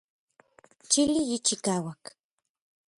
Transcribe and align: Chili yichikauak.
Chili 0.89 1.19
yichikauak. 1.29 2.03